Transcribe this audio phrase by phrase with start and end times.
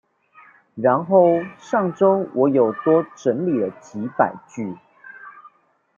[0.73, 4.75] 然後上週我有多整理了幾百句